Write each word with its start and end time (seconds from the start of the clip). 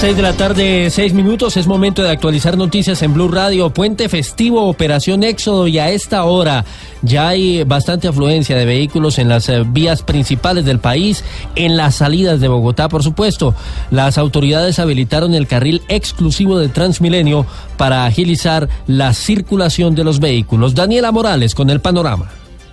6 0.00 0.14
de 0.14 0.22
la 0.22 0.34
tarde, 0.34 0.90
6 0.90 1.14
minutos. 1.14 1.56
Es 1.56 1.66
momento 1.66 2.02
de 2.02 2.10
actualizar 2.10 2.58
noticias 2.58 3.00
en 3.02 3.14
Blue 3.14 3.28
Radio. 3.28 3.70
Puente 3.70 4.10
festivo, 4.10 4.68
Operación 4.68 5.24
Éxodo. 5.24 5.66
Y 5.68 5.78
a 5.78 5.90
esta 5.90 6.24
hora 6.24 6.66
ya 7.00 7.28
hay 7.28 7.64
bastante 7.64 8.06
afluencia 8.06 8.56
de 8.56 8.66
vehículos 8.66 9.18
en 9.18 9.30
las 9.30 9.48
eh, 9.48 9.64
vías 9.66 10.02
principales 10.02 10.66
del 10.66 10.80
país, 10.80 11.24
en 11.54 11.78
las 11.78 11.96
salidas 11.96 12.40
de 12.40 12.48
Bogotá, 12.48 12.90
por 12.90 13.02
supuesto. 13.02 13.54
Las 13.90 14.18
autoridades 14.18 14.78
habilitaron 14.78 15.32
el 15.32 15.46
carril 15.46 15.80
exclusivo 15.88 16.58
de 16.58 16.68
Transmilenio 16.68 17.46
para 17.78 18.04
agilizar 18.04 18.68
la 18.86 19.14
circulación 19.14 19.94
de 19.94 20.04
los 20.04 20.20
vehículos. 20.20 20.74
Daniela 20.74 21.10
Morales 21.10 21.54
con 21.54 21.70
el 21.70 21.80
panorama. 21.80 22.28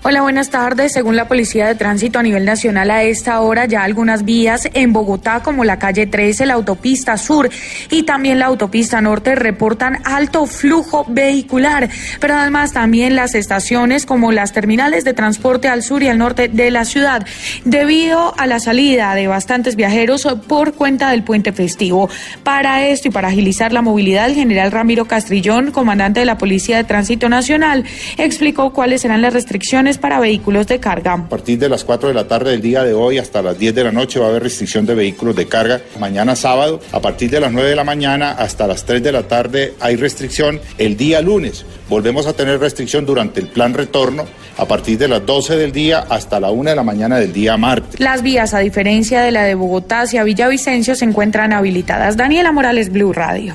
Hola, 0.06 0.22
buenas 0.22 0.50
tardes. 0.50 0.92
Según 0.92 1.16
la 1.16 1.30
Policía 1.30 1.66
de 1.66 1.76
Tránsito 1.76 2.20
a 2.20 2.24
nivel 2.24 2.44
nacional, 2.44 2.92
a 2.92 3.04
esta 3.04 3.40
hora 3.40 3.68
ya 3.68 3.84
algunas 3.84 4.26
vías 4.26 4.68
en 4.74 4.92
Bogotá, 4.92 5.40
como 5.42 5.64
la 5.64 5.80
calle 5.80 6.08
13, 6.08 6.46
la 6.46 6.56
autopista 6.56 7.16
sur 7.16 7.50
y 7.90 8.04
también 8.04 8.38
la 8.38 8.48
autopista 8.48 9.00
norte, 9.00 9.34
reportan 9.34 10.02
alto 10.04 10.46
flujo 10.46 11.06
vehicular. 11.08 11.90
Pero 12.20 12.36
además 12.36 12.74
también 12.74 13.16
las 13.16 13.34
estaciones, 13.34 14.06
como 14.06 14.34
las 14.34 14.52
terminales 14.52 15.06
de 15.06 15.14
transporte 15.14 15.70
al 15.70 15.84
sur 15.84 16.04
y 16.04 16.10
al 16.10 16.18
norte 16.18 16.50
de 16.50 16.70
la 16.70 16.84
ciudad, 16.84 17.26
debido 17.64 18.38
a 18.38 18.46
la 18.46 18.60
salida 18.60 19.16
de 19.16 19.28
bastantes 19.28 19.78
viajeros 19.78 20.28
por 20.50 20.74
cuenta 20.74 21.12
del 21.12 21.24
puente 21.24 21.54
festivo. 21.54 22.10
Para 22.44 22.86
esto 22.86 23.08
y 23.08 23.12
para 23.12 23.30
agilizar 23.30 23.72
la 23.72 23.82
movilidad, 23.82 24.26
el 24.26 24.36
general 24.36 24.74
Ramiro 24.74 25.06
Castrillón, 25.06 25.72
comandante 25.72 26.20
de 26.20 26.26
la 26.26 26.38
Policía 26.38 26.76
de 26.76 26.84
Tránsito 26.84 27.30
Nacional, 27.30 27.86
explicó 28.18 28.74
cuáles 28.74 29.00
serán 29.00 29.22
las 29.22 29.32
restricciones 29.32 29.93
para 29.98 30.20
vehículos 30.20 30.68
de 30.68 30.80
carga. 30.80 31.14
A 31.14 31.30
partir 31.30 31.60
de 31.60 31.70
las 31.70 31.84
4 31.84 32.10
de 32.10 32.14
la 32.14 32.28
tarde 32.28 32.52
del 32.52 32.62
día 32.62 32.84
de 32.84 32.94
hoy 32.94 33.18
hasta 33.18 33.42
las 33.42 33.58
10 33.58 33.76
de 33.76 33.84
la 33.84 33.92
noche 33.92 34.20
va 34.20 34.28
a 34.28 34.30
haber 34.30 34.44
restricción 34.44 34.86
de 34.86 34.96
vehículos 34.96 35.36
de 35.36 35.48
carga. 35.48 35.82
Mañana 36.00 36.36
sábado, 36.36 36.80
a 36.92 37.00
partir 37.00 37.30
de 37.30 37.40
las 37.40 37.52
9 37.52 37.70
de 37.70 37.76
la 37.76 37.84
mañana 37.84 38.32
hasta 38.32 38.68
las 38.68 38.86
3 38.86 39.04
de 39.04 39.12
la 39.12 39.24
tarde 39.24 39.74
hay 39.80 39.96
restricción. 39.96 40.60
El 40.78 40.98
día 40.98 41.22
lunes 41.22 41.66
volvemos 41.90 42.28
a 42.28 42.34
tener 42.34 42.60
restricción 42.60 43.06
durante 43.06 43.40
el 43.40 43.48
plan 43.48 43.74
retorno 43.74 44.26
a 44.58 44.66
partir 44.66 44.98
de 44.98 45.08
las 45.08 45.26
12 45.26 45.58
del 45.58 45.72
día 45.72 46.06
hasta 46.10 46.40
la 46.40 46.52
1 46.52 46.70
de 46.70 46.76
la 46.76 46.84
mañana 46.84 47.18
del 47.18 47.34
día 47.34 47.58
martes. 47.58 48.00
Las 48.00 48.22
vías, 48.22 48.54
a 48.54 48.60
diferencia 48.60 49.22
de 49.22 49.32
la 49.32 49.44
de 49.44 49.56
Bogotá 49.56 50.02
hacia 50.02 50.24
Villavicencio, 50.24 50.96
se 50.96 51.06
encuentran 51.06 51.54
habilitadas. 51.54 52.18
Daniela 52.18 52.52
Morales, 52.52 52.92
Blue 52.92 53.14
Radio. 53.14 53.54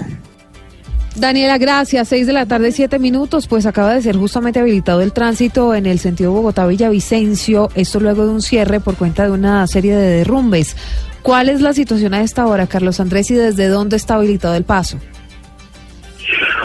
Daniela, 1.16 1.58
gracias. 1.58 2.08
Seis 2.08 2.26
de 2.26 2.32
la 2.32 2.46
tarde, 2.46 2.72
siete 2.72 2.98
minutos. 2.98 3.48
Pues 3.48 3.66
acaba 3.66 3.94
de 3.94 4.02
ser 4.02 4.16
justamente 4.16 4.60
habilitado 4.60 5.00
el 5.00 5.12
tránsito 5.12 5.74
en 5.74 5.86
el 5.86 5.98
sentido 5.98 6.32
Bogotá-Villavicencio. 6.32 7.70
Esto 7.74 8.00
luego 8.00 8.24
de 8.24 8.32
un 8.32 8.42
cierre 8.42 8.80
por 8.80 8.96
cuenta 8.96 9.24
de 9.24 9.30
una 9.30 9.66
serie 9.66 9.94
de 9.96 10.18
derrumbes. 10.18 10.76
¿Cuál 11.22 11.48
es 11.48 11.60
la 11.60 11.74
situación 11.74 12.14
a 12.14 12.22
esta 12.22 12.46
hora, 12.46 12.66
Carlos 12.66 13.00
Andrés, 13.00 13.30
y 13.30 13.34
desde 13.34 13.68
dónde 13.68 13.96
está 13.96 14.14
habilitado 14.14 14.54
el 14.54 14.64
paso? 14.64 14.98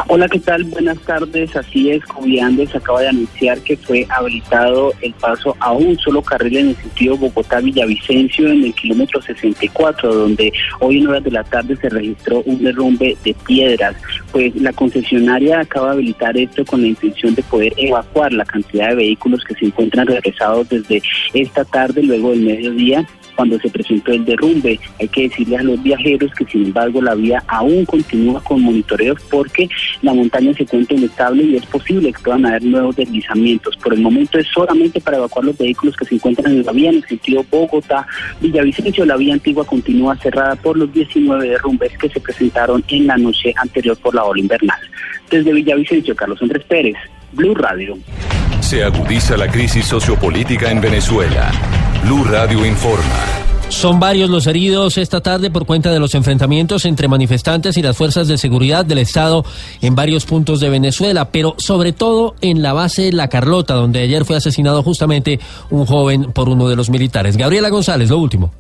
Hola, 0.08 0.28
¿qué 0.28 0.40
tal? 0.40 0.64
Buenas 0.66 0.98
tardes. 1.00 1.56
Así 1.56 1.92
es, 1.92 2.02
se 2.72 2.78
acaba 2.78 3.02
de 3.02 3.10
anunciar 3.10 3.60
que 3.62 3.78
fue 3.78 4.06
habilitado 4.10 4.92
el 5.02 5.14
paso 5.14 5.56
a 5.60 5.72
un 5.72 5.98
solo 6.00 6.22
carril 6.22 6.58
en 6.58 6.70
el 6.70 6.76
sentido 6.76 7.18
Bogotá-Villavicencio 7.18 8.50
en 8.50 8.66
el 8.66 8.74
kilómetro 8.74 9.22
64, 9.22 10.14
donde 10.14 10.52
hoy 10.80 11.00
en 11.00 11.08
horas 11.08 11.24
de 11.24 11.32
la 11.32 11.44
tarde 11.44 11.76
se 11.78 11.90
registró 11.90 12.42
un 12.46 12.64
derrumbe 12.64 13.16
de 13.24 13.34
piedras. 13.46 13.96
Pues 14.32 14.56
la 14.56 14.74
concesionaria 14.74 15.60
acaba 15.60 15.88
de 15.88 15.94
habilitar 15.94 16.38
esto 16.38 16.66
con 16.66 16.82
la 16.82 16.88
intención 16.88 17.36
de 17.36 17.44
poder 17.44 17.74
evacuar 17.78 18.34
la 18.34 18.46
cantidad 18.46 18.90
de 18.90 18.96
vehículos 18.96 19.44
que 19.44 19.56
se 19.56 19.66
encuentran 19.66 20.08
regresados 20.08 20.70
desde 20.70 21.02
esta 21.34 21.66
tarde, 21.66 22.02
luego 22.02 22.32
del 22.32 22.42
mediodía 22.42 23.06
cuando 23.36 23.60
se 23.60 23.70
presentó 23.70 24.12
el 24.12 24.26
derrumbe. 24.26 24.80
Hay 25.00 25.08
que 25.08 25.24
decirle 25.30 25.58
a 25.58 25.64
los 25.64 25.82
viajeros 25.82 26.32
que 26.34 26.46
sin 26.46 26.66
embargo 26.66 27.02
la 27.02 27.16
vía 27.16 27.44
aún 27.48 27.86
continúa 27.86 28.42
con 28.44 28.62
monitoreos 28.62 29.20
porque 29.30 29.70
la 30.02 30.14
montaña 30.14 30.54
se 30.54 30.64
encuentra 30.64 30.98
inestable 30.98 31.44
y 31.44 31.56
es 31.56 31.66
posible 31.66 32.12
que 32.12 32.20
puedan 32.20 32.46
haber 32.46 32.64
nuevos 32.64 32.96
deslizamientos. 32.96 33.76
Por 33.78 33.94
el 33.94 34.02
momento 34.02 34.38
es 34.38 34.48
solamente 34.48 35.00
para 35.02 35.18
evacuar 35.18 35.46
los 35.46 35.58
vehículos 35.58 35.96
que 35.96 36.06
se 36.06 36.16
encuentran 36.16 36.52
en 36.52 36.66
la 36.66 36.72
vía 36.72 36.90
en 36.90 36.98
el 36.98 37.06
sentido 37.06 37.46
Bogotá, 37.50 38.08
Villavicencio. 38.42 39.06
La 39.06 39.18
vía 39.18 39.34
antigua 39.34 39.66
continúa 39.66 40.16
cerrada 40.18 40.56
por 40.56 40.78
los 40.78 40.92
19 40.94 41.48
derrumbes 41.48 41.98
que 41.98 42.10
se 42.10 42.20
presentaron 42.20 42.84
en 42.88 43.08
la 43.08 43.18
noche 43.18 43.54
anterior 43.58 43.98
por 43.98 44.16
la 44.16 44.24
ola 44.24 44.40
invernal. 44.40 44.80
Desde 45.30 45.52
Villavicencio, 45.52 46.16
Carlos 46.16 46.42
Andrés 46.42 46.64
Pérez, 46.66 46.96
Blue 47.32 47.56
Radio. 47.56 47.98
Se 48.60 48.84
agudiza 48.84 49.36
la 49.38 49.48
crisis 49.48 49.86
sociopolítica 49.86 50.72
en 50.72 50.82
Venezuela. 50.82 51.52
Blue 52.04 52.24
Radio 52.24 52.66
informa. 52.66 53.43
Son 53.74 54.00
varios 54.00 54.30
los 54.30 54.48
heridos 54.48 54.98
esta 54.98 55.20
tarde 55.20 55.50
por 55.50 55.66
cuenta 55.66 55.92
de 55.92 56.00
los 56.00 56.16
enfrentamientos 56.16 56.86
entre 56.86 57.10
manifestantes 57.10 57.76
y 57.76 57.82
las 57.82 57.98
fuerzas 57.98 58.30
de 58.30 58.38
seguridad 58.38 58.86
del 58.86 59.00
Estado 59.00 59.44
en 59.82 59.94
varios 59.94 60.26
puntos 60.26 60.62
de 60.62 60.70
Venezuela, 60.70 61.32
pero 61.32 61.56
sobre 61.58 61.92
todo 61.92 62.36
en 62.40 62.62
la 62.62 62.72
base 62.72 63.12
La 63.12 63.28
Carlota, 63.28 63.74
donde 63.74 64.00
ayer 64.00 64.24
fue 64.24 64.38
asesinado 64.38 64.84
justamente 64.84 65.40
un 65.70 65.86
joven 65.86 66.32
por 66.32 66.48
uno 66.48 66.70
de 66.70 66.78
los 66.78 66.90
militares. 66.90 67.36
Gabriela 67.36 67.70
González, 67.70 68.10
lo 68.10 68.20
último. 68.20 68.52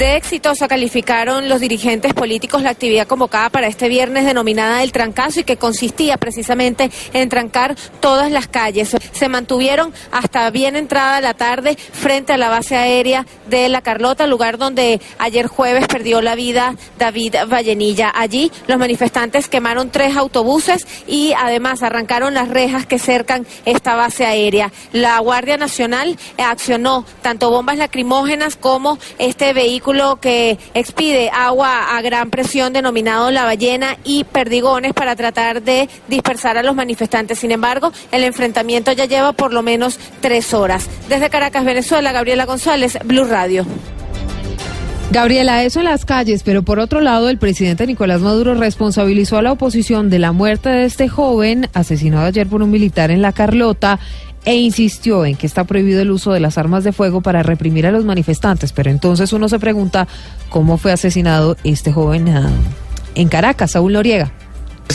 De 0.00 0.16
exitosa 0.16 0.66
calificaron 0.66 1.48
los 1.50 1.60
dirigentes 1.60 2.14
políticos 2.14 2.62
la 2.62 2.70
actividad 2.70 3.06
convocada 3.06 3.50
para 3.50 3.66
este 3.66 3.88
viernes 3.88 4.24
denominada 4.24 4.82
El 4.82 4.92
Trancazo 4.92 5.40
y 5.40 5.44
que 5.44 5.58
consistía 5.58 6.16
precisamente 6.16 6.90
en 7.12 7.28
trancar 7.28 7.76
todas 8.00 8.30
las 8.30 8.48
calles. 8.48 8.96
Se 9.12 9.28
mantuvieron 9.28 9.92
hasta 10.10 10.48
bien 10.50 10.74
entrada 10.74 11.20
la 11.20 11.34
tarde 11.34 11.76
frente 11.76 12.32
a 12.32 12.38
la 12.38 12.48
base 12.48 12.76
aérea 12.76 13.26
de 13.48 13.68
La 13.68 13.82
Carlota, 13.82 14.26
lugar 14.26 14.56
donde 14.56 15.02
ayer 15.18 15.46
jueves 15.48 15.86
perdió 15.86 16.22
la 16.22 16.34
vida 16.34 16.76
David 16.98 17.36
Vallenilla. 17.50 18.10
Allí 18.14 18.50
los 18.68 18.78
manifestantes 18.78 19.48
quemaron 19.48 19.90
tres 19.90 20.16
autobuses 20.16 20.86
y 21.06 21.34
además 21.36 21.82
arrancaron 21.82 22.32
las 22.32 22.48
rejas 22.48 22.86
que 22.86 22.98
cercan 22.98 23.46
esta 23.66 23.96
base 23.96 24.24
aérea. 24.24 24.72
La 24.92 25.18
Guardia 25.18 25.58
Nacional 25.58 26.16
accionó 26.38 27.04
tanto 27.20 27.50
bombas 27.50 27.76
lacrimógenas 27.76 28.56
como 28.56 28.98
este 29.18 29.52
vehículo 29.52 29.69
vehículo 29.70 30.16
que 30.16 30.58
expide 30.74 31.30
agua 31.32 31.96
a 31.96 32.02
gran 32.02 32.28
presión 32.28 32.72
denominado 32.72 33.30
La 33.30 33.44
Ballena 33.44 33.96
y 34.02 34.24
Perdigones 34.24 34.92
para 34.94 35.14
tratar 35.14 35.62
de 35.62 35.88
dispersar 36.08 36.58
a 36.58 36.64
los 36.64 36.74
manifestantes. 36.74 37.38
Sin 37.38 37.52
embargo, 37.52 37.92
el 38.10 38.24
enfrentamiento 38.24 38.90
ya 38.90 39.04
lleva 39.04 39.32
por 39.32 39.52
lo 39.52 39.62
menos 39.62 40.00
tres 40.20 40.54
horas. 40.54 40.90
Desde 41.08 41.30
Caracas, 41.30 41.64
Venezuela, 41.64 42.10
Gabriela 42.10 42.46
González, 42.46 42.98
Blue 43.04 43.24
Radio. 43.24 43.64
Gabriela, 45.12 45.62
eso 45.64 45.80
en 45.80 45.86
las 45.86 46.04
calles, 46.04 46.42
pero 46.44 46.62
por 46.62 46.78
otro 46.78 47.00
lado, 47.00 47.28
el 47.28 47.38
presidente 47.38 47.86
Nicolás 47.86 48.20
Maduro 48.20 48.54
responsabilizó 48.54 49.38
a 49.38 49.42
la 49.42 49.52
oposición 49.52 50.10
de 50.10 50.18
la 50.18 50.32
muerte 50.32 50.68
de 50.68 50.84
este 50.84 51.08
joven 51.08 51.68
asesinado 51.74 52.26
ayer 52.26 52.46
por 52.46 52.62
un 52.62 52.70
militar 52.70 53.10
en 53.10 53.22
La 53.22 53.32
Carlota 53.32 53.98
e 54.44 54.56
insistió 54.56 55.24
en 55.24 55.36
que 55.36 55.46
está 55.46 55.64
prohibido 55.64 56.00
el 56.00 56.10
uso 56.10 56.32
de 56.32 56.40
las 56.40 56.58
armas 56.58 56.84
de 56.84 56.92
fuego 56.92 57.20
para 57.20 57.42
reprimir 57.42 57.86
a 57.86 57.92
los 57.92 58.04
manifestantes. 58.04 58.72
Pero 58.72 58.90
entonces 58.90 59.32
uno 59.32 59.48
se 59.48 59.58
pregunta 59.58 60.08
cómo 60.48 60.78
fue 60.78 60.92
asesinado 60.92 61.56
este 61.64 61.92
joven 61.92 62.28
ah, 62.28 62.50
en 63.14 63.28
Caracas, 63.28 63.72
Saúl 63.72 63.92
Noriega. 63.92 64.32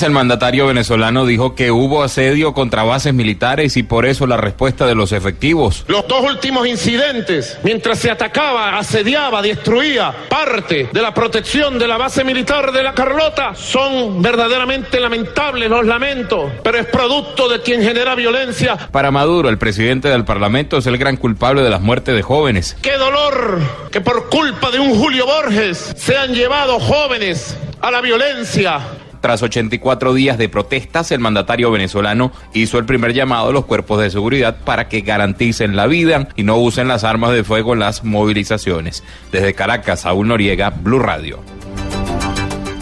El 0.02 0.12
mandatario 0.12 0.68
venezolano 0.68 1.26
dijo 1.26 1.56
que 1.56 1.72
hubo 1.72 2.04
asedio 2.04 2.54
contra 2.54 2.84
bases 2.84 3.14
militares 3.14 3.78
y 3.78 3.84
por 3.84 4.06
eso 4.06 4.28
la 4.28 4.36
respuesta 4.36 4.86
de 4.86 4.94
los 4.94 5.14
efectivos. 5.14 5.86
Los 5.88 6.06
dos 6.08 6.22
últimos 6.22 6.68
incidentes, 6.68 7.58
mientras 7.64 8.00
se 8.00 8.12
atacaba, 8.12 8.78
asediaba, 8.78 9.42
destruía 9.42 10.14
parte 10.30 10.90
de 10.92 11.02
la 11.02 11.14
protección 11.14 11.80
de 11.80 11.88
la 11.88 11.98
base 11.98 12.26
militar 12.26 12.74
de 12.74 12.84
la 12.84 12.94
Carlota, 12.94 13.56
son 13.56 14.22
verdaderamente 14.22 15.00
lamentables 15.00 15.70
los 15.70 15.86
lamentos, 15.86 16.52
pero 16.62 16.78
es 16.78 16.86
producto 16.88 17.48
de 17.48 17.62
quien 17.62 17.82
genera 17.82 18.16
violencia. 18.16 18.76
Para 18.92 19.12
Maduro, 19.12 19.48
el 19.48 19.58
presidente 19.58 20.10
del 20.10 20.26
Parlamento 20.26 20.78
es 20.78 20.88
el 20.88 20.98
gran 20.98 21.16
culpable 21.16 21.64
de 21.64 21.70
las 21.70 21.82
muertes 21.82 22.16
de 22.16 22.22
jóvenes. 22.22 22.76
Qué 22.82 22.98
dolor 22.98 23.62
que 23.92 24.02
por 24.02 24.30
culpa 24.30 24.72
de 24.72 24.80
un 24.80 25.00
Julio 25.00 25.26
Borges 25.26 25.94
sean 25.96 26.34
llevados 26.34 26.84
jóvenes 26.84 27.58
a 27.82 27.92
la 27.92 28.02
violencia 28.02 28.82
tras 29.26 29.42
84 29.42 30.14
días 30.14 30.38
de 30.38 30.50
protestas, 30.50 31.12
el 31.12 31.20
mandatario 31.20 31.72
venezolano 31.72 32.32
hizo 32.54 32.78
el 32.78 32.86
primer 32.86 33.12
llamado 33.12 33.50
a 33.50 33.52
los 33.52 33.66
cuerpos 33.66 34.00
de 34.00 34.12
seguridad 34.12 34.58
para 34.64 34.88
que 34.88 35.02
garanticen 35.02 35.76
la 35.76 35.88
vida 35.88 36.28
y 36.36 36.44
no 36.44 36.58
usen 36.58 36.88
las 36.88 37.04
armas 37.04 37.32
de 37.32 37.44
fuego 37.44 37.74
en 37.74 37.80
las 37.80 38.04
movilizaciones. 38.04 39.04
Desde 39.32 39.56
Caracas, 39.56 40.02
Saúl 40.02 40.28
Noriega, 40.28 40.70
Blue 40.70 41.00
Radio. 41.00 41.40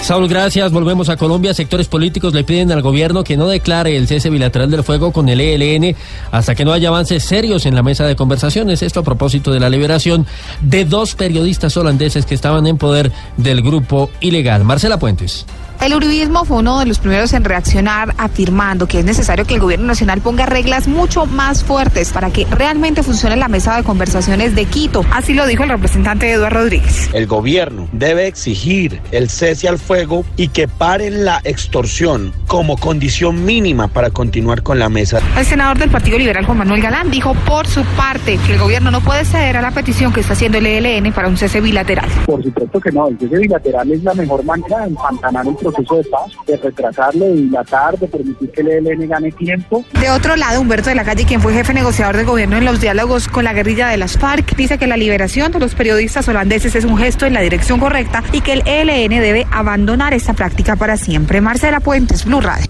Saúl, 0.02 0.28
gracias. 0.28 0.74
Volvemos 0.74 1.08
a 1.08 1.16
Colombia. 1.16 1.54
Sectores 1.54 1.88
políticos 1.88 2.34
le 2.34 2.44
piden 2.44 2.74
al 2.74 2.82
gobierno 2.82 3.24
que 3.24 3.38
no 3.38 3.48
declare 3.48 3.96
el 3.96 4.10
cese 4.10 4.30
bilateral 4.30 4.70
del 4.70 4.84
fuego 4.84 5.14
con 5.14 5.30
el 5.30 5.40
ELN 5.40 5.96
hasta 6.30 6.56
que 6.56 6.66
no 6.66 6.74
haya 6.74 6.90
avances 6.90 7.24
serios 7.24 7.66
en 7.66 7.74
la 7.74 7.84
mesa 7.84 8.06
de 8.06 8.18
conversaciones. 8.18 8.84
Esto 8.84 9.00
a 9.00 9.04
propósito 9.04 9.54
de 9.54 9.62
la 9.62 9.70
liberación 9.70 10.28
de 10.60 10.84
dos 10.84 11.16
periodistas 11.16 11.78
holandeses 11.78 12.26
que 12.26 12.36
estaban 12.36 12.68
en 12.68 12.78
poder 12.78 13.14
del 13.38 13.62
grupo 13.62 14.10
ilegal. 14.20 14.66
Marcela 14.66 15.00
Puentes. 15.00 15.46
El 15.84 15.94
uribismo 15.94 16.46
fue 16.46 16.60
uno 16.60 16.80
de 16.80 16.86
los 16.86 17.00
primeros 17.00 17.34
en 17.34 17.44
reaccionar 17.44 18.16
afirmando 18.18 18.88
que 18.88 19.00
es 19.00 19.06
necesario 19.06 19.44
que 19.44 19.56
el 19.56 19.60
gobierno 19.60 19.86
nacional 19.86 20.22
ponga 20.22 20.46
reglas 20.46 20.88
mucho 20.88 21.26
más 21.26 21.66
fuertes 21.66 22.14
para 22.14 22.32
que 22.32 22.46
realmente 22.46 23.04
funcione 23.04 23.36
la 23.36 23.50
mesa 23.50 23.76
de 23.76 23.84
conversaciones 23.84 24.56
de 24.56 24.64
Quito. 24.64 25.04
Así 25.12 25.34
lo 25.34 25.46
dijo 25.46 25.64
el 25.64 25.70
representante 25.72 26.32
Eduardo 26.32 26.62
Rodríguez. 26.62 27.10
El 27.12 27.28
gobierno 27.28 27.90
debe 27.92 28.28
exigir 28.28 29.02
el 29.12 29.30
cese 29.30 29.68
al 29.68 29.78
fuego 29.78 30.24
y 30.38 30.48
que 30.48 30.70
paren 30.70 31.26
la 31.26 31.42
extorsión 31.44 32.32
como 32.48 32.78
condición 32.78 33.44
mínima 33.44 33.90
para 33.90 34.10
continuar 34.10 34.64
con 34.64 34.80
la 34.80 34.88
mesa. 34.88 35.20
El 35.38 35.46
senador 35.46 35.80
del 35.80 35.90
Partido 35.90 36.18
Liberal 36.18 36.46
Juan 36.46 36.60
Manuel 36.60 36.82
Galán 36.82 37.12
dijo 37.12 37.34
por 37.46 37.68
su 37.68 37.84
parte 37.98 38.40
que 38.46 38.54
el 38.54 38.60
gobierno 38.60 38.90
no 38.90 39.02
puede 39.02 39.26
ceder 39.26 39.58
a 39.58 39.62
la 39.62 39.72
petición 39.72 40.14
que 40.14 40.22
está 40.22 40.32
haciendo 40.32 40.60
el 40.60 40.66
ELN 40.66 41.12
para 41.12 41.28
un 41.28 41.36
cese 41.36 41.60
bilateral. 41.60 42.10
Por 42.26 42.42
supuesto 42.42 42.80
que 42.80 42.92
no, 42.94 43.10
el 43.10 43.20
cese 43.20 43.36
bilateral 43.38 43.92
es 43.92 44.02
la 44.02 44.14
mejor 44.14 44.46
manera 44.46 44.80
de 44.80 44.88
empantanar 44.88 45.46
el 45.46 45.58
proceso 45.74 45.96
de 45.98 46.04
paz, 46.06 46.32
de 46.48 46.58
retrasarlo, 46.58 47.26
de 47.26 47.34
dilatar, 47.34 47.98
de 47.98 48.08
permitir 48.08 48.52
que 48.52 48.62
el 48.62 48.88
ELN 48.88 49.08
gane 49.08 49.32
tiempo. 49.32 49.84
De 50.00 50.10
otro 50.10 50.36
lado, 50.36 50.62
Humberto 50.62 50.90
de 50.90 50.96
la 50.96 51.04
Calle, 51.04 51.26
quien 51.26 51.42
fue 51.42 51.54
jefe 51.54 51.74
negociador 51.74 52.18
del 52.18 52.26
gobierno 52.26 52.58
en 52.58 52.66
los 52.66 52.80
diálogos 52.82 53.28
con 53.28 53.44
la 53.44 53.54
guerrilla 53.54 53.90
de 53.90 53.98
las 53.98 54.18
FARC, 54.18 54.56
dice 54.56 54.78
que 54.78 54.88
la 54.88 54.98
liberación 54.98 55.52
de 55.52 55.60
los 55.60 55.76
periodistas 55.76 56.28
holandeses 56.28 56.76
es 56.76 56.86
un 56.86 56.98
gesto 56.98 57.26
en 57.26 57.34
la 57.34 57.42
dirección 57.42 57.80
correcta 57.80 58.24
y 58.32 58.42
que 58.42 58.54
el 58.54 58.64
ELN 58.68 59.10
debe 59.10 59.48
abandonar 59.52 60.14
esta 60.14 60.34
práctica 60.34 60.76
para 60.76 60.98
siempre. 60.98 61.42
Marcela 61.42 61.80
Puentes, 61.80 62.26
Blue 62.26 62.42
Radio. 62.42 62.68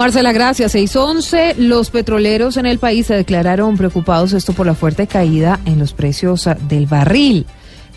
Marcela, 0.00 0.32
gracias. 0.32 0.72
611. 0.72 1.56
Los 1.58 1.90
petroleros 1.90 2.56
en 2.56 2.64
el 2.64 2.78
país 2.78 3.06
se 3.06 3.14
declararon 3.14 3.76
preocupados 3.76 4.32
esto 4.32 4.54
por 4.54 4.64
la 4.64 4.74
fuerte 4.74 5.06
caída 5.06 5.60
en 5.66 5.78
los 5.78 5.92
precios 5.92 6.48
del 6.68 6.86
barril. 6.86 7.44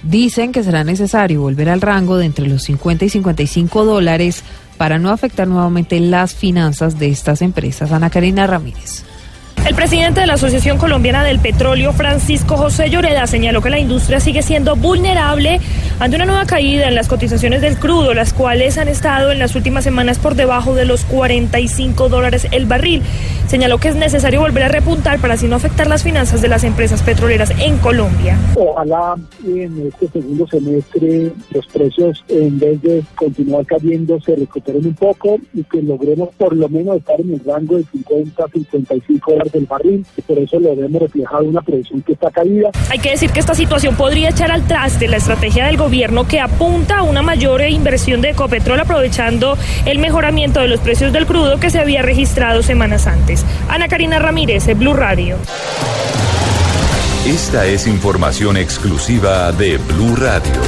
Dicen 0.03 0.51
que 0.51 0.63
será 0.63 0.83
necesario 0.83 1.41
volver 1.41 1.69
al 1.69 1.81
rango 1.81 2.17
de 2.17 2.25
entre 2.25 2.47
los 2.47 2.63
50 2.63 3.05
y 3.05 3.09
55 3.09 3.85
dólares 3.85 4.43
para 4.77 4.99
no 4.99 5.11
afectar 5.11 5.47
nuevamente 5.47 5.99
las 5.99 6.35
finanzas 6.35 6.99
de 6.99 7.09
estas 7.09 7.41
empresas. 7.41 7.91
Ana 7.91 8.09
Karina 8.09 8.45
Ramírez. 8.45 9.05
El 9.65 9.75
presidente 9.75 10.19
de 10.19 10.27
la 10.27 10.33
Asociación 10.33 10.77
Colombiana 10.77 11.23
del 11.23 11.39
Petróleo, 11.39 11.93
Francisco 11.93 12.57
José 12.57 12.89
Lloreda, 12.89 13.27
señaló 13.27 13.61
que 13.61 13.69
la 13.69 13.79
industria 13.79 14.19
sigue 14.19 14.41
siendo 14.41 14.75
vulnerable 14.75 15.61
ante 15.99 16.17
una 16.17 16.25
nueva 16.25 16.45
caída 16.45 16.89
en 16.89 16.95
las 16.95 17.07
cotizaciones 17.07 17.61
del 17.61 17.79
crudo, 17.79 18.13
las 18.13 18.33
cuales 18.33 18.77
han 18.77 18.89
estado 18.89 19.31
en 19.31 19.39
las 19.39 19.55
últimas 19.55 19.85
semanas 19.85 20.19
por 20.19 20.35
debajo 20.35 20.75
de 20.75 20.83
los 20.83 21.05
45 21.05 22.09
dólares 22.09 22.45
el 22.51 22.65
barril. 22.65 23.03
Señaló 23.47 23.77
que 23.77 23.87
es 23.87 23.95
necesario 23.95 24.41
volver 24.41 24.63
a 24.63 24.67
repuntar 24.67 25.19
para 25.19 25.35
así 25.35 25.47
no 25.47 25.55
afectar 25.55 25.87
las 25.87 26.03
finanzas 26.03 26.41
de 26.41 26.49
las 26.49 26.65
empresas 26.65 27.01
petroleras 27.01 27.51
en 27.57 27.77
Colombia. 27.77 28.37
Ojalá 28.55 29.15
en 29.45 29.87
este 29.87 30.09
segundo 30.09 30.45
semestre 30.47 31.31
los 31.51 31.67
precios, 31.67 32.21
en 32.27 32.59
vez 32.59 32.81
de 32.81 33.01
continuar 33.15 33.65
cayendo, 33.65 34.19
se 34.19 34.35
recuperen 34.35 34.87
un 34.87 34.95
poco 34.95 35.37
y 35.53 35.63
que 35.63 35.81
logremos 35.81 36.29
por 36.35 36.53
lo 36.53 36.67
menos 36.67 36.97
estar 36.97 37.21
en 37.21 37.35
el 37.35 37.41
rango 37.45 37.77
de 37.77 37.85
50, 37.85 38.45
55 38.51 39.31
dólares 39.31 39.52
del 39.53 39.65
barril, 39.65 40.05
y 40.17 40.21
por 40.21 40.37
eso 40.39 40.59
lo 40.59 40.75
vemos 40.75 41.01
reflejado 41.01 41.43
una 41.43 41.61
presión 41.61 42.01
que 42.01 42.13
está 42.13 42.29
caída. 42.31 42.69
Hay 42.89 42.99
que 42.99 43.11
decir 43.11 43.31
que 43.31 43.39
esta 43.39 43.53
situación 43.53 43.95
podría 43.95 44.29
echar 44.29 44.51
al 44.51 44.67
traste 44.67 45.07
la 45.07 45.17
estrategia 45.17 45.67
del 45.67 45.77
gobierno 45.77 46.27
que 46.27 46.39
apunta 46.39 46.99
a 46.99 47.03
una 47.03 47.21
mayor 47.21 47.61
inversión 47.61 48.21
de 48.21 48.31
Ecopetrol 48.31 48.79
aprovechando 48.79 49.57
el 49.85 49.99
mejoramiento 49.99 50.59
de 50.59 50.67
los 50.67 50.79
precios 50.79 51.13
del 51.13 51.25
crudo 51.25 51.59
que 51.59 51.69
se 51.69 51.79
había 51.79 52.01
registrado 52.01 52.63
semanas 52.63 53.07
antes. 53.07 53.45
Ana 53.69 53.87
Karina 53.87 54.19
Ramírez, 54.19 54.65
Blue 54.77 54.93
Radio. 54.93 55.37
Esta 57.25 57.65
es 57.65 57.87
información 57.87 58.57
exclusiva 58.57 59.51
de 59.53 59.77
Blue 59.77 60.15
Radio. 60.15 60.61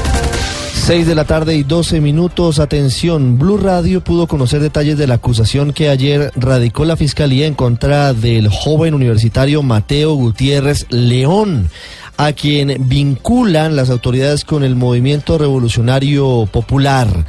6 0.85 1.07
de 1.07 1.15
la 1.15 1.25
tarde 1.25 1.55
y 1.55 1.63
12 1.63 1.99
minutos. 1.99 2.59
Atención, 2.59 3.39
Blue 3.39 3.57
Radio 3.57 4.03
pudo 4.03 4.27
conocer 4.27 4.61
detalles 4.61 4.99
de 4.99 5.07
la 5.07 5.15
acusación 5.15 5.73
que 5.73 5.89
ayer 5.89 6.31
radicó 6.35 6.85
la 6.85 6.95
Fiscalía 6.95 7.47
en 7.47 7.55
contra 7.55 8.13
del 8.13 8.49
joven 8.49 8.93
universitario 8.93 9.63
Mateo 9.63 10.13
Gutiérrez 10.13 10.85
León, 10.91 11.71
a 12.17 12.33
quien 12.33 12.87
vinculan 12.87 13.75
las 13.75 13.89
autoridades 13.89 14.45
con 14.45 14.63
el 14.63 14.75
movimiento 14.75 15.39
revolucionario 15.39 16.47
popular. 16.51 17.25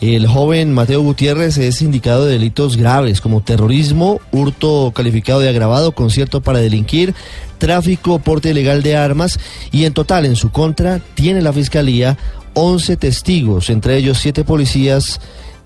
El 0.00 0.28
joven 0.28 0.72
Mateo 0.72 1.00
Gutiérrez 1.00 1.58
es 1.58 1.82
indicado 1.82 2.26
de 2.26 2.34
delitos 2.34 2.76
graves 2.76 3.20
como 3.20 3.40
terrorismo, 3.40 4.20
hurto 4.30 4.92
calificado 4.94 5.40
de 5.40 5.48
agravado, 5.48 5.92
concierto 5.92 6.42
para 6.42 6.60
delinquir, 6.60 7.12
tráfico, 7.58 8.20
porte 8.20 8.50
ilegal 8.50 8.84
de 8.84 8.96
armas 8.96 9.40
y 9.72 9.84
en 9.84 9.94
total 9.94 10.26
en 10.26 10.36
su 10.36 10.52
contra 10.52 11.00
tiene 11.14 11.42
la 11.42 11.52
Fiscalía 11.52 12.16
11 12.54 12.96
testigos, 12.96 13.70
entre 13.70 13.96
ellos 13.96 14.18
7 14.20 14.44
policías 14.44 15.20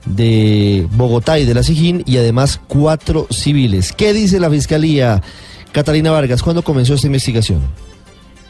de 0.07 0.87
Bogotá 0.93 1.39
y 1.39 1.45
de 1.45 1.55
la 1.55 1.63
Sijín 1.63 2.03
y 2.07 2.17
además 2.17 2.61
4 2.69 3.29
civiles. 3.31 3.93
¿Qué 3.93 4.13
dice 4.13 4.41
la 4.41 4.51
Fiscalía? 4.51 5.23
Catalina 5.73 6.11
Vargas, 6.11 6.43
¿cuándo 6.43 6.63
comenzó 6.63 6.95
esta 6.95 7.07
investigación? 7.07 7.61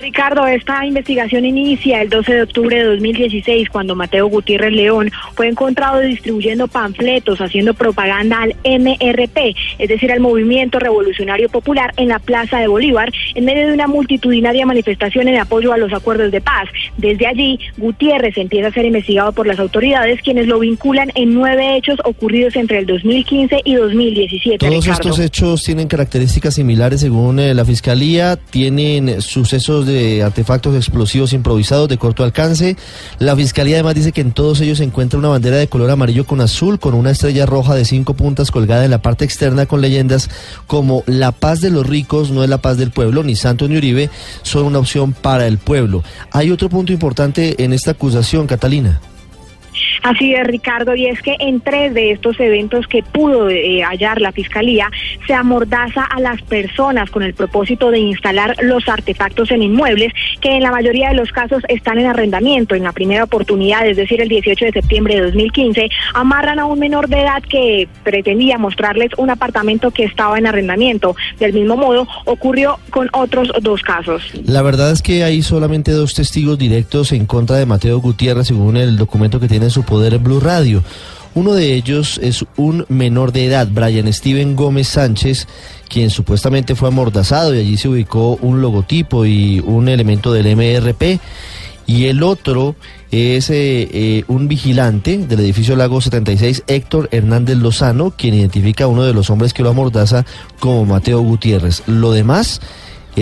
Ricardo, 0.00 0.46
esta 0.46 0.86
investigación 0.86 1.44
inicia 1.44 2.00
el 2.00 2.08
12 2.08 2.32
de 2.32 2.42
octubre 2.42 2.76
de 2.76 2.84
2016 2.84 3.68
cuando 3.68 3.96
Mateo 3.96 4.28
Gutiérrez 4.28 4.72
León 4.72 5.10
fue 5.34 5.48
encontrado 5.48 6.00
distribuyendo 6.00 6.68
panfletos, 6.68 7.40
haciendo 7.40 7.74
propaganda 7.74 8.42
al 8.42 8.54
MRP, 8.64 9.56
es 9.78 9.88
decir, 9.88 10.12
al 10.12 10.20
Movimiento 10.20 10.78
Revolucionario 10.78 11.48
Popular 11.48 11.92
en 11.96 12.08
la 12.08 12.20
Plaza 12.20 12.58
de 12.58 12.68
Bolívar, 12.68 13.10
en 13.34 13.44
medio 13.44 13.66
de 13.66 13.72
una 13.72 13.88
multitudinaria 13.88 14.64
manifestación 14.66 15.26
en 15.26 15.40
apoyo 15.40 15.72
a 15.72 15.78
los 15.78 15.92
acuerdos 15.92 16.30
de 16.30 16.40
paz. 16.40 16.68
Desde 16.96 17.26
allí, 17.26 17.58
Gutiérrez 17.76 18.36
empieza 18.38 18.68
a 18.68 18.72
ser 18.72 18.84
investigado 18.84 19.32
por 19.32 19.48
las 19.48 19.58
autoridades, 19.58 20.22
quienes 20.22 20.46
lo 20.46 20.60
vinculan 20.60 21.10
en 21.16 21.34
nueve 21.34 21.76
hechos 21.76 21.98
ocurridos 22.04 22.54
entre 22.54 22.78
el 22.78 22.86
2015 22.86 23.62
y 23.64 23.74
2017. 23.74 24.58
Todos 24.58 24.86
estos 24.86 25.18
hechos 25.18 25.64
tienen 25.64 25.88
características 25.88 26.54
similares 26.54 27.00
según 27.00 27.40
eh, 27.40 27.52
la 27.52 27.64
Fiscalía, 27.64 28.36
tienen 28.36 29.20
sucesos 29.20 29.87
de 29.88 30.22
artefactos 30.22 30.76
explosivos 30.76 31.32
improvisados 31.32 31.88
de 31.88 31.98
corto 31.98 32.22
alcance. 32.22 32.76
La 33.18 33.34
fiscalía 33.34 33.76
además 33.76 33.96
dice 33.96 34.12
que 34.12 34.20
en 34.20 34.32
todos 34.32 34.60
ellos 34.60 34.78
se 34.78 34.84
encuentra 34.84 35.18
una 35.18 35.28
bandera 35.28 35.56
de 35.56 35.66
color 35.66 35.90
amarillo 35.90 36.26
con 36.26 36.40
azul, 36.40 36.78
con 36.78 36.94
una 36.94 37.10
estrella 37.10 37.46
roja 37.46 37.74
de 37.74 37.84
cinco 37.84 38.14
puntas 38.14 38.52
colgada 38.52 38.84
en 38.84 38.90
la 38.92 39.02
parte 39.02 39.24
externa 39.24 39.66
con 39.66 39.80
leyendas 39.80 40.30
como 40.66 41.02
la 41.06 41.32
paz 41.32 41.60
de 41.60 41.70
los 41.70 41.86
ricos 41.86 42.30
no 42.30 42.44
es 42.44 42.50
la 42.50 42.58
paz 42.58 42.76
del 42.76 42.90
pueblo, 42.90 43.22
ni 43.22 43.34
Santos 43.34 43.68
ni 43.68 43.76
Uribe 43.76 44.10
son 44.42 44.64
una 44.64 44.78
opción 44.78 45.12
para 45.12 45.46
el 45.46 45.58
pueblo. 45.58 46.02
Hay 46.30 46.50
otro 46.50 46.68
punto 46.68 46.92
importante 46.92 47.62
en 47.62 47.72
esta 47.72 47.92
acusación, 47.92 48.46
Catalina. 48.46 49.00
Así 50.02 50.34
es, 50.34 50.46
Ricardo, 50.46 50.94
y 50.94 51.06
es 51.06 51.20
que 51.22 51.36
en 51.38 51.60
tres 51.60 51.94
de 51.94 52.12
estos 52.12 52.38
eventos 52.40 52.86
que 52.86 53.02
pudo 53.02 53.48
eh, 53.48 53.82
hallar 53.82 54.20
la 54.20 54.32
Fiscalía, 54.32 54.90
se 55.26 55.34
amordaza 55.34 56.04
a 56.04 56.20
las 56.20 56.40
personas 56.42 57.10
con 57.10 57.22
el 57.22 57.34
propósito 57.34 57.90
de 57.90 57.98
instalar 57.98 58.56
los 58.62 58.88
artefactos 58.88 59.50
en 59.50 59.62
inmuebles 59.62 60.12
que 60.40 60.56
en 60.56 60.62
la 60.62 60.70
mayoría 60.70 61.08
de 61.08 61.14
los 61.14 61.32
casos 61.32 61.62
están 61.68 61.98
en 61.98 62.06
arrendamiento. 62.06 62.74
En 62.74 62.84
la 62.84 62.92
primera 62.92 63.24
oportunidad, 63.24 63.86
es 63.86 63.96
decir, 63.96 64.20
el 64.20 64.28
18 64.28 64.66
de 64.66 64.72
septiembre 64.72 65.16
de 65.16 65.22
2015, 65.22 65.88
amarran 66.14 66.58
a 66.58 66.66
un 66.66 66.78
menor 66.78 67.08
de 67.08 67.22
edad 67.22 67.42
que 67.42 67.88
pretendía 68.04 68.58
mostrarles 68.58 69.10
un 69.16 69.30
apartamento 69.30 69.90
que 69.90 70.04
estaba 70.04 70.38
en 70.38 70.46
arrendamiento. 70.46 71.16
Del 71.38 71.52
mismo 71.52 71.76
modo, 71.76 72.06
ocurrió 72.24 72.78
con 72.90 73.08
otros 73.12 73.50
dos 73.62 73.82
casos. 73.82 74.22
La 74.44 74.62
verdad 74.62 74.92
es 74.92 75.02
que 75.02 75.24
hay 75.24 75.42
solamente 75.42 75.92
dos 75.92 76.14
testigos 76.14 76.58
directos 76.58 77.12
en 77.12 77.26
contra 77.26 77.56
de 77.56 77.66
Mateo 77.66 77.98
Gutiérrez, 77.98 78.46
según 78.46 78.76
el 78.76 78.96
documento 78.96 79.40
que 79.40 79.48
tiene 79.48 79.66
en 79.66 79.70
su 79.70 79.84
poder 79.88 80.18
Blue 80.18 80.38
Radio. 80.38 80.82
Uno 81.34 81.54
de 81.54 81.74
ellos 81.74 82.20
es 82.22 82.44
un 82.56 82.84
menor 82.88 83.32
de 83.32 83.46
edad, 83.46 83.68
Brian 83.70 84.12
Steven 84.12 84.54
Gómez 84.54 84.88
Sánchez, 84.88 85.46
quien 85.88 86.10
supuestamente 86.10 86.74
fue 86.74 86.88
amordazado 86.88 87.54
y 87.54 87.60
allí 87.60 87.76
se 87.76 87.88
ubicó 87.88 88.36
un 88.42 88.60
logotipo 88.60 89.24
y 89.24 89.60
un 89.60 89.88
elemento 89.88 90.32
del 90.32 90.54
MRP. 90.56 91.20
Y 91.86 92.06
el 92.06 92.22
otro 92.22 92.76
es 93.10 93.48
eh, 93.48 93.88
eh, 93.90 94.24
un 94.28 94.46
vigilante 94.46 95.16
del 95.16 95.40
edificio 95.40 95.74
Lago 95.74 96.02
76, 96.02 96.64
Héctor 96.66 97.08
Hernández 97.12 97.56
Lozano, 97.56 98.10
quien 98.10 98.34
identifica 98.34 98.84
a 98.84 98.88
uno 98.88 99.04
de 99.04 99.14
los 99.14 99.30
hombres 99.30 99.54
que 99.54 99.62
lo 99.62 99.70
amordaza 99.70 100.26
como 100.60 100.84
Mateo 100.84 101.20
Gutiérrez. 101.20 101.82
Lo 101.86 102.12
demás 102.12 102.60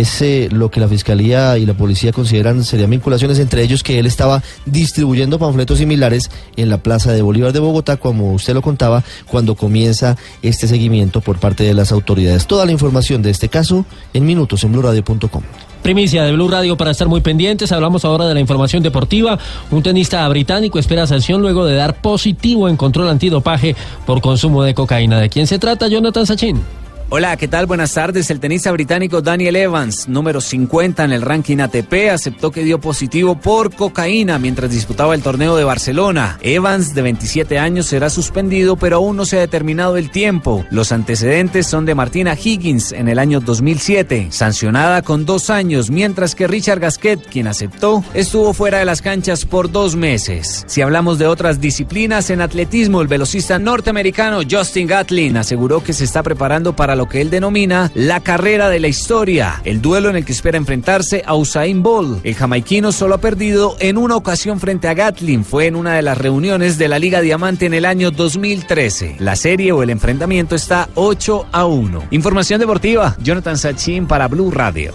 es 0.00 0.52
lo 0.52 0.70
que 0.70 0.80
la 0.80 0.88
fiscalía 0.88 1.58
y 1.58 1.66
la 1.66 1.74
policía 1.74 2.12
consideran 2.12 2.64
serían 2.64 2.90
vinculaciones 2.90 3.38
entre 3.38 3.62
ellos 3.62 3.82
que 3.82 3.98
él 3.98 4.06
estaba 4.06 4.42
distribuyendo 4.64 5.38
panfletos 5.38 5.78
similares 5.78 6.30
en 6.56 6.68
la 6.68 6.78
Plaza 6.78 7.12
de 7.12 7.22
Bolívar 7.22 7.52
de 7.52 7.60
Bogotá, 7.60 7.96
como 7.96 8.32
usted 8.32 8.54
lo 8.54 8.62
contaba, 8.62 9.04
cuando 9.26 9.54
comienza 9.54 10.16
este 10.42 10.68
seguimiento 10.68 11.20
por 11.20 11.38
parte 11.38 11.64
de 11.64 11.74
las 11.74 11.92
autoridades. 11.92 12.46
Toda 12.46 12.66
la 12.66 12.72
información 12.72 13.22
de 13.22 13.30
este 13.30 13.48
caso 13.48 13.84
en 14.12 14.26
minutos 14.26 14.64
en 14.64 14.72
blurradio.com. 14.72 15.42
Primicia 15.82 16.24
de 16.24 16.32
Blue 16.32 16.48
Radio 16.48 16.76
para 16.76 16.90
estar 16.90 17.06
muy 17.06 17.20
pendientes. 17.20 17.70
Hablamos 17.70 18.04
ahora 18.04 18.26
de 18.26 18.34
la 18.34 18.40
información 18.40 18.82
deportiva. 18.82 19.38
Un 19.70 19.82
tenista 19.82 20.28
británico 20.28 20.78
espera 20.78 21.06
sanción 21.06 21.40
luego 21.40 21.64
de 21.64 21.76
dar 21.76 22.00
positivo 22.00 22.68
en 22.68 22.76
control 22.76 23.08
antidopaje 23.08 23.76
por 24.04 24.20
consumo 24.20 24.64
de 24.64 24.74
cocaína. 24.74 25.20
¿De 25.20 25.28
quién 25.28 25.46
se 25.46 25.58
trata, 25.58 25.86
Jonathan 25.86 26.26
Sachin? 26.26 26.85
Hola, 27.08 27.36
¿qué 27.36 27.46
tal? 27.46 27.66
Buenas 27.66 27.94
tardes. 27.94 28.32
El 28.32 28.40
tenista 28.40 28.72
británico 28.72 29.22
Daniel 29.22 29.54
Evans, 29.54 30.08
número 30.08 30.40
50 30.40 31.04
en 31.04 31.12
el 31.12 31.22
ranking 31.22 31.58
ATP, 31.58 32.10
aceptó 32.10 32.50
que 32.50 32.64
dio 32.64 32.80
positivo 32.80 33.38
por 33.38 33.72
cocaína 33.72 34.40
mientras 34.40 34.72
disputaba 34.72 35.14
el 35.14 35.22
torneo 35.22 35.54
de 35.54 35.62
Barcelona. 35.62 36.36
Evans, 36.42 36.96
de 36.96 37.02
27 37.02 37.60
años, 37.60 37.86
será 37.86 38.10
suspendido, 38.10 38.74
pero 38.74 38.96
aún 38.96 39.16
no 39.16 39.24
se 39.24 39.36
ha 39.36 39.40
determinado 39.40 39.96
el 39.96 40.10
tiempo. 40.10 40.66
Los 40.72 40.90
antecedentes 40.90 41.68
son 41.68 41.86
de 41.86 41.94
Martina 41.94 42.34
Higgins 42.34 42.90
en 42.90 43.06
el 43.06 43.20
año 43.20 43.38
2007, 43.38 44.26
sancionada 44.30 45.02
con 45.02 45.24
dos 45.26 45.48
años, 45.48 45.90
mientras 45.92 46.34
que 46.34 46.48
Richard 46.48 46.80
Gasquet, 46.80 47.24
quien 47.30 47.46
aceptó, 47.46 48.02
estuvo 48.14 48.52
fuera 48.52 48.78
de 48.78 48.84
las 48.84 49.00
canchas 49.00 49.44
por 49.44 49.70
dos 49.70 49.94
meses. 49.94 50.64
Si 50.66 50.82
hablamos 50.82 51.20
de 51.20 51.28
otras 51.28 51.60
disciplinas, 51.60 52.30
en 52.30 52.40
atletismo, 52.40 53.00
el 53.00 53.06
velocista 53.06 53.60
norteamericano 53.60 54.40
Justin 54.50 54.88
Gatlin 54.88 55.36
aseguró 55.36 55.84
que 55.84 55.92
se 55.92 56.02
está 56.02 56.24
preparando 56.24 56.74
para 56.74 56.95
lo 56.96 57.08
que 57.08 57.20
él 57.20 57.30
denomina 57.30 57.90
la 57.94 58.20
carrera 58.20 58.68
de 58.68 58.80
la 58.80 58.88
historia, 58.88 59.60
el 59.64 59.80
duelo 59.80 60.10
en 60.10 60.16
el 60.16 60.24
que 60.24 60.32
espera 60.32 60.58
enfrentarse 60.58 61.22
a 61.24 61.34
Usain 61.34 61.82
Bolt. 61.82 62.24
El 62.24 62.34
jamaiquino 62.34 62.92
solo 62.92 63.14
ha 63.14 63.18
perdido 63.18 63.76
en 63.78 63.98
una 63.98 64.16
ocasión 64.16 64.58
frente 64.58 64.88
a 64.88 64.94
Gatlin, 64.94 65.44
fue 65.44 65.66
en 65.66 65.76
una 65.76 65.94
de 65.94 66.02
las 66.02 66.18
reuniones 66.18 66.78
de 66.78 66.88
la 66.88 66.98
Liga 66.98 67.20
Diamante 67.20 67.66
en 67.66 67.74
el 67.74 67.84
año 67.84 68.10
2013. 68.10 69.16
La 69.18 69.36
serie 69.36 69.72
o 69.72 69.82
el 69.82 69.90
enfrentamiento 69.90 70.54
está 70.54 70.88
8 70.94 71.46
a 71.52 71.66
1. 71.66 72.04
Información 72.10 72.60
deportiva, 72.60 73.16
Jonathan 73.20 73.58
Sachin 73.58 74.06
para 74.06 74.28
Blue 74.28 74.50
Radio. 74.50 74.94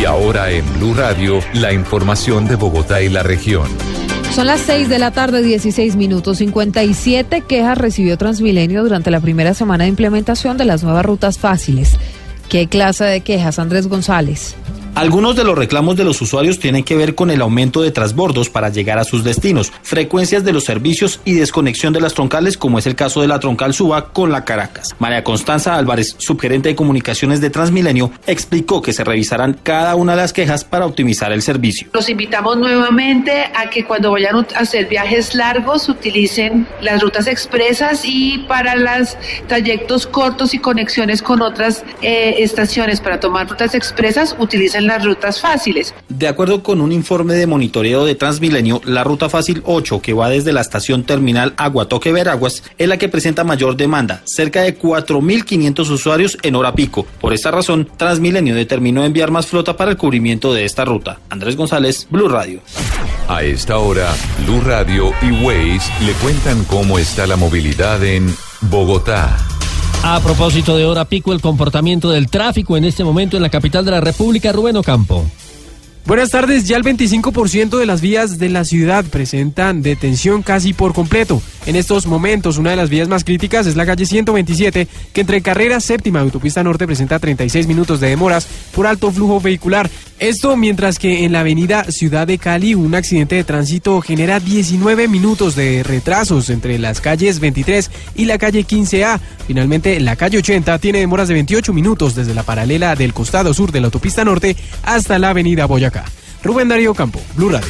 Y 0.00 0.04
ahora 0.04 0.50
en 0.50 0.64
Blue 0.78 0.94
Radio, 0.94 1.40
la 1.54 1.72
información 1.72 2.46
de 2.46 2.56
Bogotá 2.56 3.00
y 3.02 3.08
la 3.08 3.22
región. 3.22 3.68
Son 4.34 4.48
las 4.48 4.62
6 4.62 4.88
de 4.88 4.98
la 4.98 5.12
tarde, 5.12 5.42
16 5.42 5.94
minutos. 5.94 6.38
57 6.38 7.42
quejas 7.42 7.78
recibió 7.78 8.18
Transmilenio 8.18 8.82
durante 8.82 9.12
la 9.12 9.20
primera 9.20 9.54
semana 9.54 9.84
de 9.84 9.90
implementación 9.90 10.58
de 10.58 10.64
las 10.64 10.82
nuevas 10.82 11.06
rutas 11.06 11.38
fáciles. 11.38 11.96
¿Qué 12.48 12.66
clase 12.66 13.04
de 13.04 13.20
quejas, 13.20 13.60
Andrés 13.60 13.86
González? 13.86 14.56
Algunos 14.94 15.34
de 15.34 15.42
los 15.42 15.58
reclamos 15.58 15.96
de 15.96 16.04
los 16.04 16.22
usuarios 16.22 16.60
tienen 16.60 16.84
que 16.84 16.94
ver 16.94 17.16
con 17.16 17.32
el 17.32 17.42
aumento 17.42 17.82
de 17.82 17.90
transbordos 17.90 18.48
para 18.48 18.68
llegar 18.68 19.00
a 19.00 19.04
sus 19.04 19.24
destinos, 19.24 19.72
frecuencias 19.82 20.44
de 20.44 20.52
los 20.52 20.62
servicios 20.62 21.18
y 21.24 21.32
desconexión 21.32 21.92
de 21.92 22.00
las 22.00 22.14
troncales, 22.14 22.56
como 22.56 22.78
es 22.78 22.86
el 22.86 22.94
caso 22.94 23.20
de 23.20 23.26
la 23.26 23.40
troncal 23.40 23.74
Suba 23.74 24.10
con 24.12 24.30
la 24.30 24.44
Caracas. 24.44 24.94
María 25.00 25.24
Constanza 25.24 25.74
Álvarez, 25.74 26.14
subgerente 26.18 26.68
de 26.68 26.76
comunicaciones 26.76 27.40
de 27.40 27.50
Transmilenio, 27.50 28.12
explicó 28.28 28.82
que 28.82 28.92
se 28.92 29.02
revisarán 29.02 29.58
cada 29.64 29.96
una 29.96 30.12
de 30.12 30.18
las 30.18 30.32
quejas 30.32 30.62
para 30.62 30.86
optimizar 30.86 31.32
el 31.32 31.42
servicio. 31.42 31.88
Los 31.92 32.08
invitamos 32.08 32.56
nuevamente 32.58 33.50
a 33.52 33.70
que 33.70 33.84
cuando 33.84 34.12
vayan 34.12 34.46
a 34.54 34.60
hacer 34.60 34.86
viajes 34.86 35.34
largos 35.34 35.88
utilicen 35.88 36.68
las 36.80 37.02
rutas 37.02 37.26
expresas 37.26 38.02
y 38.04 38.38
para 38.46 38.76
los 38.76 39.16
trayectos 39.48 40.06
cortos 40.06 40.54
y 40.54 40.60
conexiones 40.60 41.20
con 41.20 41.42
otras 41.42 41.84
eh, 42.00 42.36
estaciones 42.38 43.00
para 43.00 43.18
tomar 43.18 43.48
rutas 43.48 43.74
expresas 43.74 44.36
utilicen 44.38 44.83
las 44.86 45.04
rutas 45.04 45.40
fáciles. 45.40 45.94
De 46.08 46.28
acuerdo 46.28 46.62
con 46.62 46.80
un 46.80 46.92
informe 46.92 47.34
de 47.34 47.46
monitoreo 47.46 48.04
de 48.04 48.14
Transmilenio, 48.14 48.80
la 48.84 49.04
ruta 49.04 49.28
fácil 49.28 49.62
8, 49.64 50.00
que 50.00 50.12
va 50.12 50.28
desde 50.28 50.52
la 50.52 50.60
estación 50.60 51.04
terminal 51.04 51.54
Aguatoque 51.56 52.12
Veraguas, 52.12 52.62
es 52.78 52.88
la 52.88 52.96
que 52.96 53.08
presenta 53.08 53.44
mayor 53.44 53.76
demanda, 53.76 54.22
cerca 54.24 54.62
de 54.62 54.78
4.500 54.78 55.90
usuarios 55.90 56.38
en 56.42 56.56
hora 56.56 56.74
pico. 56.74 57.06
Por 57.20 57.32
esta 57.32 57.50
razón, 57.50 57.88
Transmilenio 57.96 58.54
determinó 58.54 59.04
enviar 59.04 59.30
más 59.30 59.46
flota 59.46 59.76
para 59.76 59.90
el 59.90 59.96
cubrimiento 59.96 60.52
de 60.52 60.64
esta 60.64 60.84
ruta. 60.84 61.18
Andrés 61.30 61.56
González, 61.56 62.06
Blue 62.10 62.28
Radio. 62.28 62.60
A 63.28 63.42
esta 63.42 63.78
hora, 63.78 64.14
Blue 64.44 64.60
Radio 64.60 65.12
y 65.22 65.30
Waze 65.44 65.90
le 66.04 66.12
cuentan 66.14 66.64
cómo 66.64 66.98
está 66.98 67.26
la 67.26 67.36
movilidad 67.36 68.04
en 68.04 68.34
Bogotá. 68.60 69.53
A 70.06 70.20
propósito 70.20 70.76
de 70.76 70.84
hora 70.84 71.06
pico, 71.06 71.32
el 71.32 71.40
comportamiento 71.40 72.10
del 72.10 72.28
tráfico 72.28 72.76
en 72.76 72.84
este 72.84 73.04
momento 73.04 73.38
en 73.38 73.42
la 73.42 73.48
capital 73.48 73.86
de 73.86 73.90
la 73.90 74.02
República, 74.02 74.52
Rubén 74.52 74.76
Ocampo. 74.76 75.24
Buenas 76.06 76.28
tardes, 76.28 76.68
ya 76.68 76.76
el 76.76 76.84
25% 76.84 77.78
de 77.78 77.86
las 77.86 78.02
vías 78.02 78.38
de 78.38 78.50
la 78.50 78.66
ciudad 78.66 79.06
presentan 79.06 79.80
detención 79.80 80.42
casi 80.42 80.74
por 80.74 80.92
completo. 80.92 81.40
En 81.64 81.76
estos 81.76 82.06
momentos, 82.06 82.58
una 82.58 82.68
de 82.68 82.76
las 82.76 82.90
vías 82.90 83.08
más 83.08 83.24
críticas 83.24 83.66
es 83.66 83.74
la 83.74 83.86
calle 83.86 84.04
127, 84.04 84.86
que 85.14 85.20
entre 85.22 85.40
carrera 85.40 85.80
séptima 85.80 86.18
y 86.18 86.22
autopista 86.24 86.62
norte 86.62 86.86
presenta 86.86 87.18
36 87.18 87.66
minutos 87.66 88.00
de 88.00 88.10
demoras 88.10 88.46
por 88.74 88.86
alto 88.86 89.10
flujo 89.10 89.40
vehicular. 89.40 89.88
Esto 90.18 90.56
mientras 90.56 90.98
que 90.98 91.24
en 91.24 91.32
la 91.32 91.40
avenida 91.40 91.84
Ciudad 91.84 92.26
de 92.26 92.36
Cali 92.36 92.74
un 92.74 92.94
accidente 92.94 93.36
de 93.36 93.44
tránsito 93.44 94.00
genera 94.02 94.40
19 94.40 95.08
minutos 95.08 95.56
de 95.56 95.82
retrasos 95.82 96.50
entre 96.50 96.78
las 96.78 97.00
calles 97.00 97.40
23 97.40 97.90
y 98.14 98.26
la 98.26 98.36
calle 98.36 98.66
15A. 98.66 99.20
Finalmente, 99.46 99.98
la 100.00 100.16
calle 100.16 100.38
80 100.38 100.78
tiene 100.80 101.00
demoras 101.00 101.28
de 101.28 101.34
28 101.34 101.72
minutos 101.72 102.14
desde 102.14 102.34
la 102.34 102.42
paralela 102.42 102.94
del 102.94 103.14
costado 103.14 103.54
sur 103.54 103.72
de 103.72 103.80
la 103.80 103.86
autopista 103.86 104.24
norte 104.24 104.54
hasta 104.82 105.18
la 105.18 105.30
avenida 105.30 105.64
Boyacá. 105.64 105.93
Rubén 106.42 106.68
Darío 106.68 106.94
Campo, 106.94 107.20
Blue 107.34 107.48
Radio. 107.48 107.68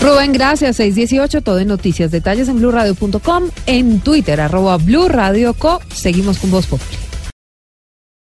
Rubén, 0.00 0.32
gracias. 0.32 0.76
618, 0.76 1.42
todo 1.42 1.58
en 1.58 1.68
noticias. 1.68 2.10
Detalles 2.10 2.48
en 2.48 2.58
blurradio.com, 2.58 3.44
en 3.66 4.00
Twitter, 4.00 4.40
arroba 4.40 4.76
Blue 4.76 5.08
Co. 5.58 5.80
Seguimos 5.92 6.38
con 6.38 6.50
Voz 6.50 6.66
Populi. 6.66 7.05